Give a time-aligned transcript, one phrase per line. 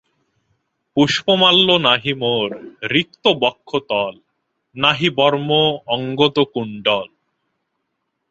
[0.97, 2.49] পুষ্পমাল্য নাহি মোর,
[2.89, 4.13] রিক্ত বক্ষতল,
[4.75, 5.49] নাহি বর্ম
[5.87, 7.07] অঙ্গদ কুণ্ডল।